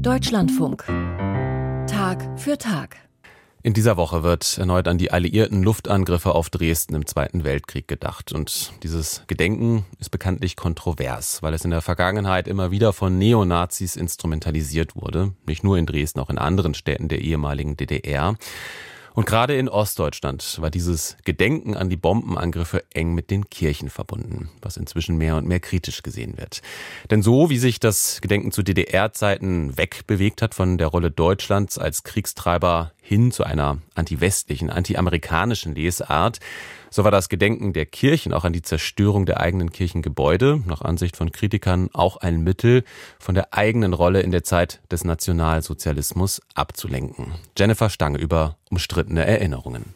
Deutschlandfunk. 0.00 0.84
Tag 1.86 2.38
für 2.38 2.58
Tag. 2.58 2.96
In 3.62 3.74
dieser 3.74 3.96
Woche 3.98 4.22
wird 4.22 4.56
erneut 4.56 4.88
an 4.88 4.96
die 4.96 5.10
alliierten 5.10 5.62
Luftangriffe 5.62 6.34
auf 6.34 6.48
Dresden 6.48 6.94
im 6.94 7.06
Zweiten 7.06 7.44
Weltkrieg 7.44 7.86
gedacht. 7.88 8.32
Und 8.32 8.72
dieses 8.82 9.24
Gedenken 9.26 9.84
ist 9.98 10.10
bekanntlich 10.10 10.56
kontrovers, 10.56 11.42
weil 11.42 11.52
es 11.52 11.64
in 11.64 11.70
der 11.70 11.82
Vergangenheit 11.82 12.48
immer 12.48 12.70
wieder 12.70 12.94
von 12.94 13.18
Neonazis 13.18 13.96
instrumentalisiert 13.96 14.96
wurde. 14.96 15.32
Nicht 15.46 15.64
nur 15.64 15.76
in 15.76 15.84
Dresden, 15.84 16.20
auch 16.20 16.30
in 16.30 16.38
anderen 16.38 16.72
Städten 16.74 17.08
der 17.08 17.20
ehemaligen 17.20 17.76
DDR. 17.76 18.36
Und 19.14 19.26
gerade 19.26 19.56
in 19.56 19.68
Ostdeutschland 19.68 20.58
war 20.60 20.70
dieses 20.70 21.16
Gedenken 21.24 21.76
an 21.76 21.88
die 21.88 21.96
Bombenangriffe 21.96 22.84
eng 22.94 23.14
mit 23.14 23.30
den 23.30 23.50
Kirchen 23.50 23.90
verbunden, 23.90 24.50
was 24.62 24.76
inzwischen 24.76 25.16
mehr 25.16 25.36
und 25.36 25.46
mehr 25.46 25.60
kritisch 25.60 26.02
gesehen 26.02 26.36
wird. 26.36 26.62
Denn 27.10 27.22
so 27.22 27.50
wie 27.50 27.58
sich 27.58 27.80
das 27.80 28.20
Gedenken 28.20 28.52
zu 28.52 28.62
DDR-Zeiten 28.62 29.76
wegbewegt 29.76 30.42
hat 30.42 30.54
von 30.54 30.78
der 30.78 30.88
Rolle 30.88 31.10
Deutschlands 31.10 31.78
als 31.78 32.04
Kriegstreiber 32.04 32.92
hin 33.10 33.32
zu 33.32 33.42
einer 33.42 33.78
anti-westlichen, 33.96 34.70
anti-amerikanischen 34.70 35.74
Lesart, 35.74 36.38
so 36.90 37.02
war 37.02 37.10
das 37.10 37.28
Gedenken 37.28 37.72
der 37.72 37.84
Kirchen 37.84 38.32
auch 38.32 38.44
an 38.44 38.52
die 38.52 38.62
Zerstörung 38.62 39.26
der 39.26 39.40
eigenen 39.40 39.72
Kirchengebäude, 39.72 40.62
nach 40.64 40.80
Ansicht 40.80 41.16
von 41.16 41.32
Kritikern, 41.32 41.90
auch 41.92 42.18
ein 42.18 42.42
Mittel, 42.42 42.84
von 43.18 43.34
der 43.34 43.52
eigenen 43.52 43.94
Rolle 43.94 44.20
in 44.20 44.30
der 44.30 44.44
Zeit 44.44 44.80
des 44.92 45.02
Nationalsozialismus 45.02 46.40
abzulenken. 46.54 47.32
Jennifer 47.58 47.90
Stange 47.90 48.18
über 48.18 48.58
umstrittene 48.70 49.26
Erinnerungen. 49.26 49.86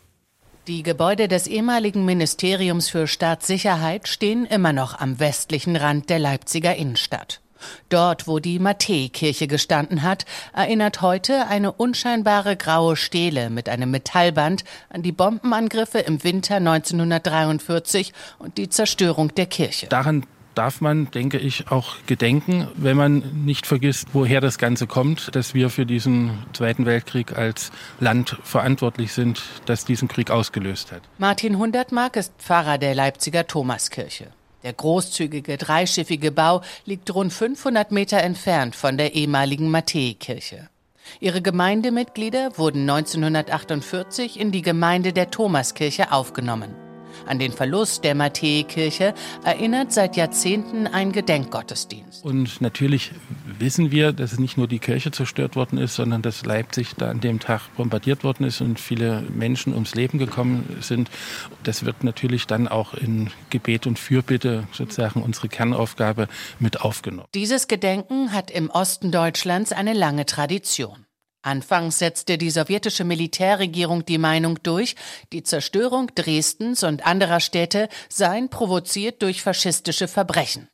Die 0.66 0.82
Gebäude 0.82 1.28
des 1.28 1.46
ehemaligen 1.46 2.04
Ministeriums 2.04 2.88
für 2.88 3.06
Staatssicherheit 3.06 4.08
stehen 4.08 4.44
immer 4.44 4.72
noch 4.72 4.98
am 4.98 5.20
westlichen 5.20 5.76
Rand 5.76 6.10
der 6.10 6.18
Leipziger 6.18 6.74
Innenstadt. 6.74 7.43
Dort, 7.88 8.26
wo 8.26 8.38
die 8.38 8.58
Matthäikirche 8.58 9.46
gestanden 9.46 10.02
hat, 10.02 10.24
erinnert 10.52 11.02
heute 11.02 11.46
eine 11.46 11.72
unscheinbare 11.72 12.56
graue 12.56 12.96
Stele 12.96 13.50
mit 13.50 13.68
einem 13.68 13.90
Metallband 13.90 14.64
an 14.90 15.02
die 15.02 15.12
Bombenangriffe 15.12 15.98
im 15.98 16.22
Winter 16.24 16.56
1943 16.56 18.12
und 18.38 18.58
die 18.58 18.68
Zerstörung 18.68 19.34
der 19.34 19.46
Kirche. 19.46 19.86
Daran 19.86 20.26
darf 20.54 20.80
man, 20.80 21.10
denke 21.10 21.38
ich, 21.38 21.70
auch 21.70 21.96
gedenken, 22.06 22.68
wenn 22.76 22.96
man 22.96 23.44
nicht 23.44 23.66
vergisst, 23.66 24.08
woher 24.12 24.40
das 24.40 24.58
Ganze 24.58 24.86
kommt, 24.86 25.34
dass 25.34 25.54
wir 25.54 25.70
für 25.70 25.86
diesen 25.86 26.30
Zweiten 26.52 26.86
Weltkrieg 26.86 27.36
als 27.36 27.72
Land 28.00 28.36
verantwortlich 28.42 29.12
sind, 29.12 29.42
das 29.66 29.84
diesen 29.84 30.08
Krieg 30.08 30.30
ausgelöst 30.30 30.92
hat. 30.92 31.02
Martin 31.18 31.58
Hundertmark 31.58 32.16
ist 32.16 32.32
Pfarrer 32.38 32.78
der 32.78 32.94
Leipziger 32.94 33.46
Thomaskirche. 33.46 34.28
Der 34.64 34.72
großzügige 34.72 35.58
dreischiffige 35.58 36.32
Bau 36.32 36.62
liegt 36.86 37.14
rund 37.14 37.32
500 37.32 37.92
Meter 37.92 38.18
entfernt 38.18 38.74
von 38.74 38.96
der 38.96 39.14
ehemaligen 39.14 39.70
Matthäikirche. 39.70 40.68
Ihre 41.20 41.42
Gemeindemitglieder 41.42 42.56
wurden 42.56 42.88
1948 42.88 44.40
in 44.40 44.50
die 44.50 44.62
Gemeinde 44.62 45.12
der 45.12 45.30
Thomaskirche 45.30 46.12
aufgenommen. 46.12 46.83
An 47.26 47.38
den 47.38 47.52
Verlust 47.52 48.04
der 48.04 48.14
Matthäikirche 48.14 49.14
erinnert 49.44 49.92
seit 49.92 50.16
Jahrzehnten 50.16 50.86
ein 50.86 51.12
Gedenkgottesdienst. 51.12 52.24
Und 52.24 52.60
natürlich 52.60 53.12
wissen 53.58 53.90
wir, 53.90 54.12
dass 54.12 54.38
nicht 54.38 54.56
nur 54.56 54.68
die 54.68 54.78
Kirche 54.78 55.10
zerstört 55.10 55.56
worden 55.56 55.78
ist, 55.78 55.94
sondern 55.94 56.22
dass 56.22 56.44
Leipzig 56.44 56.94
da 56.96 57.10
an 57.10 57.20
dem 57.20 57.40
Tag 57.40 57.62
bombardiert 57.76 58.24
worden 58.24 58.44
ist 58.44 58.60
und 58.60 58.80
viele 58.80 59.22
Menschen 59.22 59.74
ums 59.74 59.94
Leben 59.94 60.18
gekommen 60.18 60.76
sind. 60.80 61.10
Das 61.62 61.84
wird 61.84 62.04
natürlich 62.04 62.46
dann 62.46 62.68
auch 62.68 62.94
in 62.94 63.30
Gebet 63.50 63.86
und 63.86 63.98
Fürbitte 63.98 64.66
sozusagen 64.72 65.22
unsere 65.22 65.48
Kernaufgabe 65.48 66.28
mit 66.58 66.80
aufgenommen. 66.80 67.28
Dieses 67.34 67.68
Gedenken 67.68 68.32
hat 68.32 68.50
im 68.50 68.70
Osten 68.70 69.10
Deutschlands 69.10 69.72
eine 69.72 69.92
lange 69.92 70.26
Tradition. 70.26 71.06
Anfangs 71.44 71.98
setzte 71.98 72.38
die 72.38 72.48
sowjetische 72.48 73.04
Militärregierung 73.04 74.06
die 74.06 74.16
Meinung 74.16 74.62
durch, 74.62 74.96
die 75.30 75.42
Zerstörung 75.42 76.10
Dresdens 76.14 76.82
und 76.82 77.04
anderer 77.04 77.38
Städte 77.38 77.90
seien 78.08 78.48
provoziert 78.48 79.20
durch 79.20 79.42
faschistische 79.42 80.08
Verbrechen. 80.08 80.70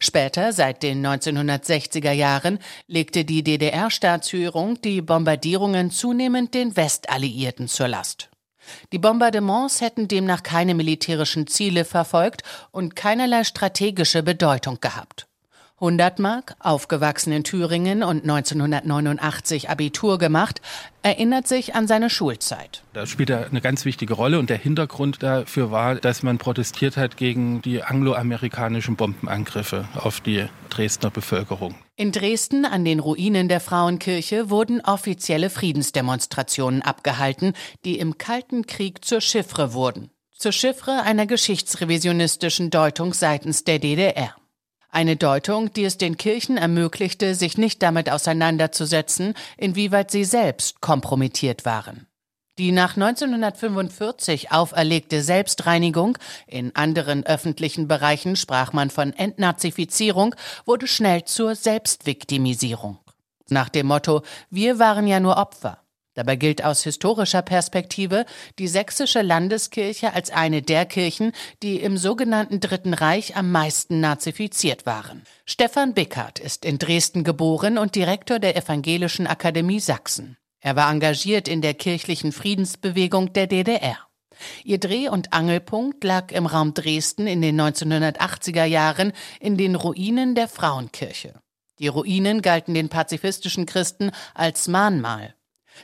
Später, 0.00 0.52
seit 0.52 0.82
den 0.82 1.06
1960er 1.06 2.10
Jahren, 2.10 2.58
legte 2.88 3.24
die 3.24 3.44
DDR-Staatsführung 3.44 4.82
die 4.82 5.00
Bombardierungen 5.00 5.92
zunehmend 5.92 6.54
den 6.54 6.76
Westalliierten 6.76 7.68
zur 7.68 7.86
Last. 7.86 8.30
Die 8.92 8.98
Bombardements 8.98 9.80
hätten 9.80 10.08
demnach 10.08 10.42
keine 10.42 10.74
militärischen 10.74 11.46
Ziele 11.46 11.84
verfolgt 11.84 12.42
und 12.72 12.96
keinerlei 12.96 13.44
strategische 13.44 14.24
Bedeutung 14.24 14.80
gehabt. 14.80 15.29
100 15.80 16.18
Mark, 16.18 16.56
aufgewachsen 16.60 17.32
in 17.32 17.42
Thüringen 17.42 18.02
und 18.02 18.22
1989 18.22 19.70
Abitur 19.70 20.18
gemacht, 20.18 20.60
erinnert 21.02 21.48
sich 21.48 21.74
an 21.74 21.88
seine 21.88 22.10
Schulzeit. 22.10 22.82
Da 22.92 23.06
spielt 23.06 23.30
er 23.30 23.46
eine 23.46 23.62
ganz 23.62 23.86
wichtige 23.86 24.12
Rolle 24.12 24.38
und 24.38 24.50
der 24.50 24.58
Hintergrund 24.58 25.22
dafür 25.22 25.70
war, 25.70 25.94
dass 25.94 26.22
man 26.22 26.36
protestiert 26.36 26.98
hat 26.98 27.16
gegen 27.16 27.62
die 27.62 27.82
angloamerikanischen 27.82 28.96
Bombenangriffe 28.96 29.88
auf 29.94 30.20
die 30.20 30.44
Dresdner 30.68 31.10
Bevölkerung. 31.10 31.74
In 31.96 32.12
Dresden 32.12 32.66
an 32.66 32.84
den 32.84 33.00
Ruinen 33.00 33.48
der 33.48 33.60
Frauenkirche 33.60 34.50
wurden 34.50 34.82
offizielle 34.82 35.48
Friedensdemonstrationen 35.48 36.82
abgehalten, 36.82 37.54
die 37.86 37.98
im 37.98 38.18
Kalten 38.18 38.66
Krieg 38.66 39.02
zur 39.02 39.22
Chiffre 39.22 39.72
wurden. 39.72 40.10
Zur 40.36 40.52
Chiffre 40.52 41.02
einer 41.02 41.26
geschichtsrevisionistischen 41.26 42.68
Deutung 42.70 43.14
seitens 43.14 43.64
der 43.64 43.78
DDR. 43.78 44.34
Eine 44.92 45.16
Deutung, 45.16 45.72
die 45.72 45.84
es 45.84 45.98
den 45.98 46.16
Kirchen 46.16 46.56
ermöglichte, 46.56 47.34
sich 47.34 47.56
nicht 47.56 47.82
damit 47.82 48.10
auseinanderzusetzen, 48.10 49.34
inwieweit 49.56 50.10
sie 50.10 50.24
selbst 50.24 50.80
kompromittiert 50.80 51.64
waren. 51.64 52.06
Die 52.58 52.72
nach 52.72 52.96
1945 52.96 54.52
auferlegte 54.52 55.22
Selbstreinigung, 55.22 56.18
in 56.46 56.74
anderen 56.74 57.24
öffentlichen 57.24 57.88
Bereichen 57.88 58.36
sprach 58.36 58.72
man 58.72 58.90
von 58.90 59.12
Entnazifizierung, 59.12 60.34
wurde 60.66 60.86
schnell 60.86 61.24
zur 61.24 61.54
Selbstviktimisierung. 61.54 62.98
Nach 63.48 63.68
dem 63.68 63.86
Motto 63.86 64.22
Wir 64.50 64.78
waren 64.78 65.06
ja 65.06 65.20
nur 65.20 65.36
Opfer. 65.36 65.78
Dabei 66.20 66.36
gilt 66.36 66.62
aus 66.62 66.82
historischer 66.82 67.40
Perspektive 67.40 68.26
die 68.58 68.68
sächsische 68.68 69.22
Landeskirche 69.22 70.12
als 70.12 70.28
eine 70.28 70.60
der 70.60 70.84
Kirchen, 70.84 71.32
die 71.62 71.80
im 71.80 71.96
sogenannten 71.96 72.60
Dritten 72.60 72.92
Reich 72.92 73.36
am 73.36 73.50
meisten 73.50 74.00
nazifiziert 74.00 74.84
waren. 74.84 75.22
Stefan 75.46 75.94
Bickert 75.94 76.38
ist 76.38 76.66
in 76.66 76.76
Dresden 76.76 77.24
geboren 77.24 77.78
und 77.78 77.94
Direktor 77.94 78.38
der 78.38 78.54
Evangelischen 78.54 79.26
Akademie 79.26 79.80
Sachsen. 79.80 80.36
Er 80.60 80.76
war 80.76 80.90
engagiert 80.90 81.48
in 81.48 81.62
der 81.62 81.72
kirchlichen 81.72 82.32
Friedensbewegung 82.32 83.32
der 83.32 83.46
DDR. 83.46 83.96
Ihr 84.62 84.76
Dreh- 84.76 85.08
und 85.08 85.32
Angelpunkt 85.32 86.04
lag 86.04 86.32
im 86.32 86.44
Raum 86.44 86.74
Dresden 86.74 87.26
in 87.26 87.40
den 87.40 87.58
1980er 87.58 88.64
Jahren 88.64 89.14
in 89.40 89.56
den 89.56 89.74
Ruinen 89.74 90.34
der 90.34 90.48
Frauenkirche. 90.48 91.40
Die 91.78 91.88
Ruinen 91.88 92.42
galten 92.42 92.74
den 92.74 92.90
pazifistischen 92.90 93.64
Christen 93.64 94.10
als 94.34 94.68
Mahnmal. 94.68 95.34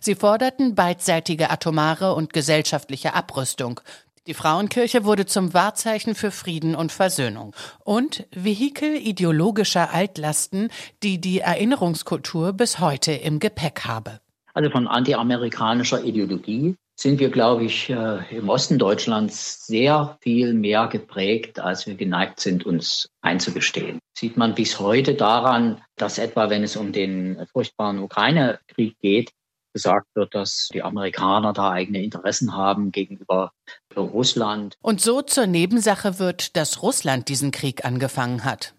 Sie 0.00 0.14
forderten 0.14 0.74
beidseitige 0.74 1.50
atomare 1.50 2.14
und 2.14 2.32
gesellschaftliche 2.32 3.14
Abrüstung. 3.14 3.80
Die 4.26 4.34
Frauenkirche 4.34 5.04
wurde 5.04 5.26
zum 5.26 5.54
Wahrzeichen 5.54 6.16
für 6.16 6.32
Frieden 6.32 6.74
und 6.74 6.90
Versöhnung 6.90 7.54
und 7.84 8.26
Vehikel 8.32 8.96
ideologischer 8.96 9.92
Altlasten, 9.92 10.70
die 11.04 11.20
die 11.20 11.38
Erinnerungskultur 11.40 12.52
bis 12.52 12.80
heute 12.80 13.12
im 13.12 13.38
Gepäck 13.38 13.84
habe. 13.84 14.20
Also 14.52 14.70
von 14.70 14.88
antiamerikanischer 14.88 16.02
Ideologie 16.02 16.74
sind 16.98 17.20
wir, 17.20 17.28
glaube 17.28 17.64
ich, 17.64 17.90
äh, 17.90 18.18
im 18.34 18.48
Osten 18.48 18.78
Deutschlands 18.78 19.66
sehr 19.66 20.16
viel 20.22 20.54
mehr 20.54 20.88
geprägt, 20.88 21.60
als 21.60 21.86
wir 21.86 21.94
geneigt 21.94 22.40
sind, 22.40 22.64
uns 22.64 23.10
einzugestehen. 23.20 23.98
Sieht 24.18 24.36
man 24.36 24.54
bis 24.54 24.80
heute 24.80 25.14
daran, 25.14 25.82
dass 25.96 26.18
etwa, 26.18 26.48
wenn 26.48 26.64
es 26.64 26.74
um 26.74 26.92
den 26.92 27.46
furchtbaren 27.52 27.98
Ukraine-Krieg 27.98 28.96
geht, 29.00 29.30
gesagt 29.76 30.06
wird, 30.14 30.34
dass 30.34 30.70
die 30.72 30.82
Amerikaner 30.82 31.52
da 31.52 31.70
eigene 31.70 32.02
Interessen 32.02 32.56
haben 32.56 32.92
gegenüber 32.92 33.52
Russland. 33.94 34.74
Und 34.80 35.02
so 35.02 35.20
zur 35.20 35.46
Nebensache 35.46 36.18
wird, 36.18 36.56
dass 36.56 36.82
Russland 36.82 37.28
diesen 37.28 37.50
Krieg 37.50 37.84
angefangen 37.84 38.44
hat. 38.44 38.72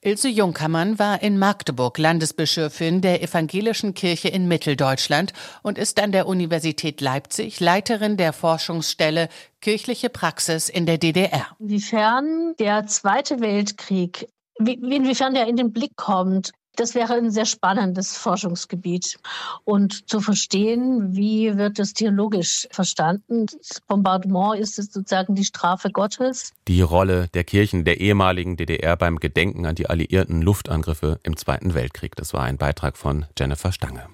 Ilse 0.00 0.28
Jungkammann 0.28 1.00
war 1.00 1.22
in 1.22 1.40
Magdeburg 1.40 1.98
Landesbischöfin 1.98 3.00
der 3.00 3.20
Evangelischen 3.20 3.94
Kirche 3.94 4.28
in 4.28 4.46
Mitteldeutschland 4.46 5.32
und 5.64 5.76
ist 5.76 6.00
an 6.00 6.12
der 6.12 6.28
Universität 6.28 7.00
Leipzig 7.00 7.58
Leiterin 7.58 8.16
der 8.16 8.32
Forschungsstelle 8.32 9.28
Kirchliche 9.60 10.08
Praxis 10.08 10.68
in 10.68 10.86
der 10.86 10.98
DDR. 10.98 11.48
Inwiefern 11.58 12.54
der 12.60 12.86
Zweite 12.86 13.40
Weltkrieg, 13.40 14.28
inwiefern 14.58 15.34
der 15.34 15.48
in 15.48 15.56
den 15.56 15.72
Blick 15.72 15.96
kommt, 15.96 16.52
Das 16.78 16.94
wäre 16.94 17.14
ein 17.14 17.32
sehr 17.32 17.44
spannendes 17.44 18.16
Forschungsgebiet. 18.16 19.18
Und 19.64 20.08
zu 20.08 20.20
verstehen, 20.20 21.16
wie 21.16 21.56
wird 21.56 21.80
das 21.80 21.92
theologisch 21.92 22.68
verstanden? 22.70 23.46
Das 23.46 23.80
Bombardement 23.80 24.60
ist 24.60 24.78
es 24.78 24.92
sozusagen 24.92 25.34
die 25.34 25.44
Strafe 25.44 25.90
Gottes. 25.90 26.52
Die 26.68 26.80
Rolle 26.80 27.26
der 27.34 27.42
Kirchen 27.42 27.84
der 27.84 27.98
ehemaligen 27.98 28.56
DDR 28.56 28.96
beim 28.96 29.18
Gedenken 29.18 29.66
an 29.66 29.74
die 29.74 29.90
alliierten 29.90 30.40
Luftangriffe 30.40 31.18
im 31.24 31.36
Zweiten 31.36 31.74
Weltkrieg. 31.74 32.14
Das 32.14 32.32
war 32.32 32.44
ein 32.44 32.58
Beitrag 32.58 32.96
von 32.96 33.26
Jennifer 33.36 33.72
Stange. 33.72 34.06